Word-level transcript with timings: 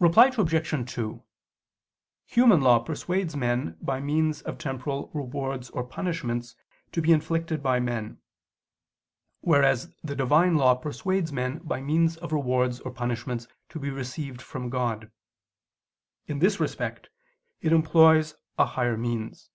Reply 0.00 0.26
Obj. 0.36 0.92
2: 0.94 1.22
Human 2.26 2.60
law 2.60 2.78
persuades 2.80 3.34
men 3.34 3.78
by 3.80 4.00
means 4.00 4.42
of 4.42 4.58
temporal 4.58 5.08
rewards 5.14 5.70
or 5.70 5.82
punishments 5.82 6.54
to 6.92 7.00
be 7.00 7.10
inflicted 7.10 7.62
by 7.62 7.80
men: 7.80 8.18
whereas 9.40 9.90
the 10.04 10.14
Divine 10.14 10.56
law 10.56 10.74
persuades 10.74 11.32
men 11.32 11.56
by 11.60 11.80
means 11.80 12.18
of 12.18 12.32
rewards 12.32 12.80
or 12.80 12.90
punishments 12.90 13.48
to 13.70 13.78
be 13.80 13.88
received 13.88 14.42
from 14.42 14.68
God. 14.68 15.10
In 16.26 16.40
this 16.40 16.60
respect 16.60 17.08
it 17.62 17.72
employs 17.72 18.34
higher 18.58 18.98
means. 18.98 19.48